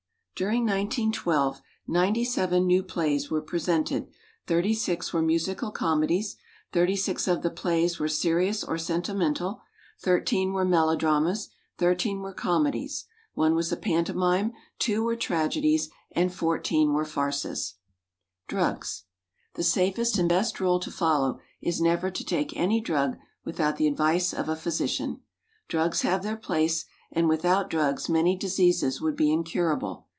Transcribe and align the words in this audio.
= 0.41 0.41
During 0.41 0.63
1912, 0.63 1.61
97 1.87 2.65
new 2.65 2.81
plays 2.81 3.29
were 3.29 3.43
presented; 3.43 4.07
36 4.47 5.13
were 5.13 5.21
musical 5.21 5.69
comedies; 5.69 6.35
36 6.73 7.27
of 7.27 7.43
the 7.43 7.51
plays 7.51 7.99
were 7.99 8.07
serious 8.07 8.63
or 8.63 8.79
sentimental; 8.79 9.61
13 10.01 10.51
were 10.51 10.65
melodramas; 10.65 11.49
13 11.77 12.21
were 12.21 12.33
comedies; 12.33 13.05
one 13.35 13.53
was 13.53 13.71
a 13.71 13.77
pantomime; 13.77 14.51
two 14.79 15.03
were 15.03 15.15
tragedies, 15.15 15.91
and 16.11 16.33
14 16.33 16.91
were 16.91 17.05
farces. 17.05 17.75
=Drugs.= 18.47 19.03
The 19.53 19.63
safest 19.63 20.17
and 20.17 20.27
best 20.27 20.59
rule 20.59 20.79
to 20.79 20.89
follow 20.89 21.37
is 21.61 21.79
never 21.79 22.09
to 22.09 22.23
take 22.25 22.57
any 22.57 22.81
drug 22.81 23.15
without 23.45 23.77
the 23.77 23.85
advice 23.87 24.33
of 24.33 24.49
a 24.49 24.55
physician. 24.55 25.19
Drugs 25.67 26.01
have 26.01 26.23
their 26.23 26.35
place, 26.35 26.85
and 27.11 27.29
without 27.29 27.69
drugs 27.69 28.09
many 28.09 28.35
diseases 28.35 28.99
would 28.99 29.15
be 29.15 29.31
incurable. 29.31 30.07